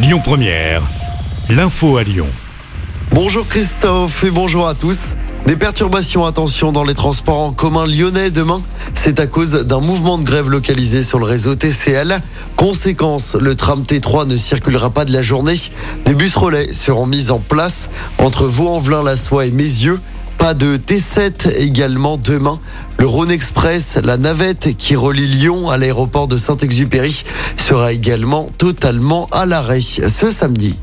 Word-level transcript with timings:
Lyon 0.00 0.20
Première, 0.22 0.82
l'info 1.50 1.96
à 1.96 2.04
Lyon. 2.04 2.28
Bonjour 3.10 3.48
Christophe 3.48 4.22
et 4.22 4.30
bonjour 4.30 4.68
à 4.68 4.74
tous. 4.74 5.16
Des 5.44 5.56
perturbations, 5.56 6.24
attention, 6.24 6.70
dans 6.70 6.84
les 6.84 6.94
transports 6.94 7.40
en 7.40 7.50
commun 7.50 7.84
lyonnais 7.84 8.30
demain. 8.30 8.62
C'est 8.94 9.18
à 9.18 9.26
cause 9.26 9.64
d'un 9.64 9.80
mouvement 9.80 10.16
de 10.16 10.22
grève 10.22 10.50
localisé 10.50 11.02
sur 11.02 11.18
le 11.18 11.24
réseau 11.24 11.56
TCL. 11.56 12.20
Conséquence, 12.54 13.34
le 13.34 13.56
tram 13.56 13.82
T3 13.82 14.28
ne 14.28 14.36
circulera 14.36 14.90
pas 14.90 15.04
de 15.04 15.12
la 15.12 15.22
journée. 15.22 15.54
Des 16.04 16.14
bus 16.14 16.36
relais 16.36 16.72
seront 16.72 17.06
mis 17.06 17.32
en 17.32 17.40
place 17.40 17.90
entre 18.18 18.44
Vaux-en-Velin-la-Soie 18.44 19.46
et 19.46 19.50
Mézieux. 19.50 19.98
Pas 20.38 20.54
de 20.54 20.76
T7 20.76 21.56
également 21.56 22.16
demain. 22.16 22.60
Le 22.98 23.06
Rhône 23.06 23.30
Express, 23.30 23.98
la 24.02 24.16
navette 24.16 24.76
qui 24.76 24.96
relie 24.96 25.26
Lyon 25.26 25.68
à 25.68 25.76
l'aéroport 25.76 26.28
de 26.28 26.36
Saint-Exupéry, 26.36 27.24
sera 27.56 27.92
également 27.92 28.48
totalement 28.56 29.26
à 29.32 29.46
l'arrêt 29.46 29.80
ce 29.80 30.30
samedi. 30.30 30.78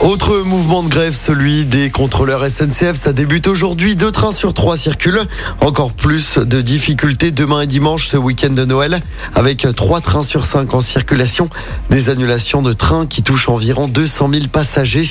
Autre 0.00 0.38
mouvement 0.38 0.82
de 0.82 0.88
grève, 0.88 1.12
celui 1.12 1.66
des 1.66 1.90
contrôleurs 1.90 2.46
SNCF. 2.46 2.94
Ça 2.94 3.12
débute 3.12 3.46
aujourd'hui. 3.46 3.96
Deux 3.96 4.10
trains 4.10 4.32
sur 4.32 4.54
trois 4.54 4.78
circulent. 4.78 5.20
Encore 5.60 5.92
plus 5.92 6.38
de 6.38 6.62
difficultés 6.62 7.32
demain 7.32 7.60
et 7.60 7.66
dimanche, 7.66 8.08
ce 8.08 8.16
week-end 8.16 8.48
de 8.48 8.64
Noël, 8.64 9.00
avec 9.34 9.66
trois 9.76 10.00
trains 10.00 10.22
sur 10.22 10.46
cinq 10.46 10.72
en 10.72 10.80
circulation. 10.80 11.50
Des 11.90 12.08
annulations 12.08 12.62
de 12.62 12.72
trains 12.72 13.06
qui 13.06 13.22
touchent 13.22 13.50
environ 13.50 13.88
200 13.88 14.30
000 14.32 14.46
passagers. 14.50 15.06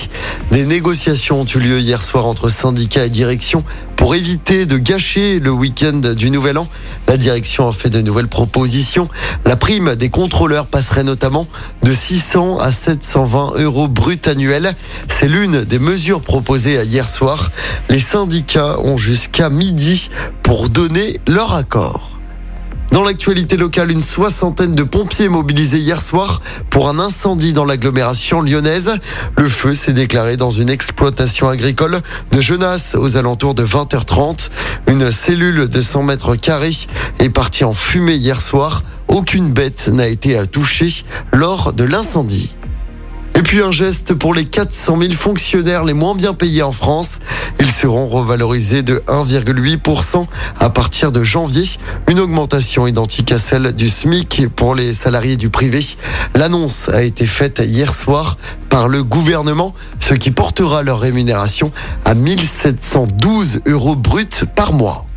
Des 0.52 0.66
négociations 0.66 1.42
ont 1.42 1.46
eu 1.46 1.60
lieu 1.60 1.80
hier 1.80 2.02
soir 2.02 2.26
entre 2.26 2.50
syndicats 2.50 3.06
et 3.06 3.10
direction 3.10 3.64
pour 4.00 4.16
éviter 4.16 4.66
de 4.66 4.78
gâcher 4.78 5.40
le 5.40 5.52
week-end 5.52 6.00
du 6.16 6.32
Nouvel 6.32 6.58
An. 6.58 6.70
La 7.10 7.18
direction 7.18 7.68
a 7.68 7.74
fait 7.74 7.90
de 7.90 8.02
nouvelles 8.02 8.30
propositions. 8.30 9.10
La 9.44 9.58
prime 9.58 9.94
des 9.96 10.10
contrôleurs 10.10 10.68
passerait 10.68 11.04
notamment 11.04 11.48
de 11.84 11.92
600 11.92 12.60
à 12.60 12.72
720 12.72 13.60
euros 13.60 13.90
brut 13.90 14.26
annuels. 14.30 14.74
C'est 15.10 15.28
l'une 15.28 15.66
des 15.66 15.80
mesures 15.80 16.22
proposées 16.22 16.82
hier 16.86 17.10
soir. 17.10 17.52
Les 17.90 18.00
syndicats 18.00 18.80
ont 18.80 18.96
jusqu'à 18.96 19.50
midi 19.50 20.10
pour 20.44 20.70
donner 20.70 21.20
leur 21.28 21.54
accord. 21.54 22.09
Dans 23.00 23.06
l'actualité 23.06 23.56
locale, 23.56 23.94
une 23.94 24.02
soixantaine 24.02 24.76
de 24.76 24.84
pompiers 24.84 25.30
mobilisés 25.30 25.78
hier 25.78 26.02
soir 26.02 26.42
pour 26.70 26.90
un 26.90 27.00
incendie 27.00 27.54
dans 27.54 27.64
l'agglomération 27.64 28.42
lyonnaise. 28.42 28.92
Le 29.38 29.48
feu 29.48 29.74
s'est 29.74 29.94
déclaré 29.94 30.36
dans 30.36 30.52
une 30.52 30.70
exploitation 30.70 31.48
agricole 31.48 32.02
de 32.34 32.42
Genasse 32.42 32.96
aux 32.96 33.16
alentours 33.16 33.54
de 33.54 33.64
20h30. 33.64 34.50
Une 34.88 35.14
cellule 35.14 35.70
de 35.70 35.80
100 35.80 36.04
mètres 36.04 36.36
carrés 36.36 36.76
est 37.20 37.30
partie 37.30 37.64
en 37.64 37.74
fumée 37.74 38.16
hier 38.16 38.42
soir. 38.42 38.84
Aucune 39.08 39.50
bête 39.50 39.88
n'a 39.88 40.10
été 40.10 40.38
touchée 40.48 41.06
lors 41.32 41.72
de 41.72 41.86
l'incendie. 41.86 42.54
Et 43.40 43.42
puis 43.42 43.62
un 43.62 43.72
geste 43.72 44.14
pour 44.16 44.34
les 44.34 44.44
400 44.44 45.00
000 45.00 45.14
fonctionnaires 45.14 45.86
les 45.86 45.94
moins 45.94 46.14
bien 46.14 46.34
payés 46.34 46.62
en 46.62 46.74
France. 46.74 47.20
Ils 47.62 47.72
seront 47.72 48.06
revalorisés 48.06 48.84
de 48.84 49.02
1,8% 49.08 50.26
à 50.60 50.70
partir 50.70 51.14
de 51.14 51.24
janvier. 51.24 51.64
Une 52.10 52.20
augmentation 52.20 52.86
identique 52.86 53.32
à 53.32 53.40
celle 53.40 53.72
du 53.72 53.88
SMIC 53.88 54.50
pour 54.54 54.76
les 54.76 54.94
salariés 54.94 55.38
du 55.38 55.50
privé. 55.50 55.80
L'annonce 56.36 56.90
a 56.90 57.02
été 57.02 57.26
faite 57.26 57.64
hier 57.66 57.94
soir 57.94 58.38
par 58.68 58.90
le 58.90 59.04
gouvernement, 59.04 59.74
ce 60.00 60.16
qui 60.16 60.32
portera 60.32 60.84
leur 60.84 61.00
rémunération 61.00 61.72
à 62.04 62.16
1712 62.16 63.62
euros 63.68 63.96
bruts 63.96 64.44
par 64.54 64.74
mois. 64.74 65.09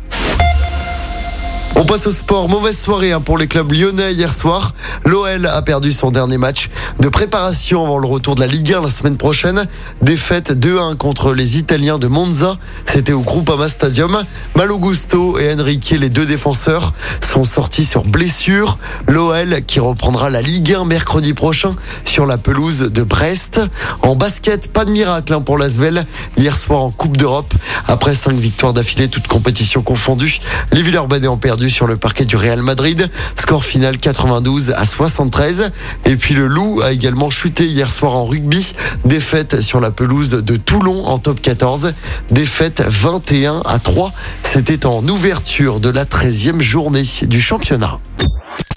On 1.75 1.85
passe 1.85 2.05
au 2.05 2.11
sport. 2.11 2.49
Mauvaise 2.49 2.77
soirée 2.77 3.13
hein, 3.13 3.21
pour 3.21 3.37
les 3.37 3.47
clubs 3.47 3.71
lyonnais 3.71 4.13
hier 4.13 4.31
soir. 4.31 4.73
L'OL 5.05 5.47
a 5.47 5.61
perdu 5.63 5.91
son 5.91 6.11
dernier 6.11 6.37
match 6.37 6.69
de 6.99 7.09
préparation 7.09 7.83
avant 7.83 7.97
le 7.97 8.07
retour 8.07 8.35
de 8.35 8.41
la 8.41 8.47
Ligue 8.47 8.73
1 8.73 8.81
la 8.81 8.89
semaine 8.89 9.17
prochaine. 9.17 9.65
Défaite 10.01 10.51
2-1 10.51 10.95
contre 10.97 11.33
les 11.33 11.57
Italiens 11.57 11.97
de 11.97 12.07
Monza. 12.07 12.57
C'était 12.85 13.11
au 13.11 13.21
Groupama 13.21 13.67
Stadium. 13.67 14.23
Malo 14.55 14.77
Gusto 14.77 15.39
et 15.39 15.51
Enrique, 15.51 15.95
les 15.99 16.09
deux 16.09 16.27
défenseurs, 16.27 16.93
sont 17.21 17.43
sortis 17.43 17.85
sur 17.85 18.03
blessure. 18.03 18.77
L'OL 19.07 19.61
qui 19.65 19.79
reprendra 19.79 20.29
la 20.29 20.43
Ligue 20.43 20.75
1 20.75 20.85
mercredi 20.85 21.33
prochain 21.33 21.75
sur 22.05 22.27
la 22.27 22.37
pelouse 22.37 22.79
de 22.79 23.01
Brest. 23.01 23.59
En 24.03 24.15
basket, 24.15 24.71
pas 24.71 24.85
de 24.85 24.91
miracle 24.91 25.33
hein, 25.33 25.41
pour 25.41 25.57
l'Asvel. 25.57 26.05
Hier 26.37 26.55
soir 26.55 26.83
en 26.83 26.91
Coupe 26.91 27.17
d'Europe, 27.17 27.53
après 27.87 28.13
cinq 28.13 28.35
victoires 28.35 28.73
d'affilée, 28.73 29.07
toutes 29.07 29.27
compétitions 29.27 29.81
confondues, 29.81 30.39
les 30.71 30.83
Villeurbanais 30.83 31.27
ont 31.27 31.37
perdu 31.37 31.62
sur 31.69 31.87
le 31.87 31.97
parquet 31.97 32.25
du 32.25 32.35
Real 32.35 32.61
Madrid. 32.61 33.09
Score 33.35 33.65
final 33.65 33.97
92 33.97 34.71
à 34.71 34.85
73. 34.85 35.71
Et 36.05 36.15
puis 36.15 36.33
le 36.33 36.47
Loup 36.47 36.81
a 36.81 36.91
également 36.91 37.29
chuté 37.29 37.65
hier 37.65 37.91
soir 37.91 38.15
en 38.15 38.25
rugby. 38.25 38.73
Défaite 39.05 39.61
sur 39.61 39.79
la 39.79 39.91
pelouse 39.91 40.31
de 40.31 40.55
Toulon 40.55 41.05
en 41.05 41.17
top 41.17 41.41
14. 41.41 41.93
Défaite 42.31 42.83
21 42.87 43.61
à 43.65 43.79
3. 43.79 44.11
C'était 44.41 44.85
en 44.85 45.07
ouverture 45.07 45.79
de 45.79 45.89
la 45.89 46.05
13e 46.05 46.61
journée 46.61 47.03
du 47.23 47.39
championnat. 47.39 47.99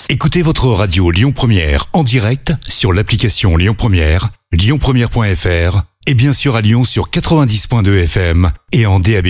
Écoutez 0.09 0.43
votre 0.43 0.69
radio 0.69 1.11
Lyon 1.11 1.33
Première 1.33 1.87
en 1.93 2.05
direct 2.05 2.53
sur 2.69 2.93
l'application 2.93 3.57
Lyon 3.57 3.75
Première, 3.77 4.31
lyonpremière.fr 4.53 5.83
et 6.07 6.15
bien 6.15 6.33
sûr 6.33 6.55
à 6.55 6.61
Lyon 6.61 6.85
sur 6.85 7.11
90.2 7.11 8.05
FM 8.05 8.51
et 8.73 8.87
en 8.87 9.01
DAB+. 9.01 9.27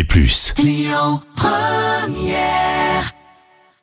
Lyon 0.59 1.21
Première 1.35 2.76